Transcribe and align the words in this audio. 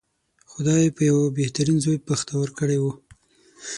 خدای 0.51 0.85
په 0.95 1.01
یوه 1.09 1.25
بهترین 1.39 1.77
زوی 1.83 1.97
بختور 2.07 2.47
کړی 2.59 2.77
و. 2.81 2.85